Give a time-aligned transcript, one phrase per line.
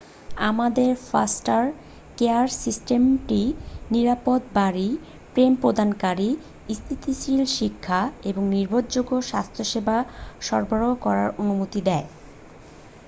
[0.49, 1.63] আমাদের foster
[2.17, 3.41] care সিস্টেমটি
[3.91, 4.89] নিরাপদ বাড়ি
[5.33, 6.29] প্রেম প্রদানকারী
[6.75, 9.97] স্থিতিশীল শিক্ষা এবং নির্ভরযোগ্য স্বাস্থ্যসেবা
[10.41, 12.07] সরবরাহ করার অনুমতি দেয়